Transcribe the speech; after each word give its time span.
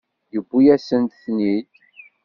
Yewwi-yasent-ten-id. 0.33 1.71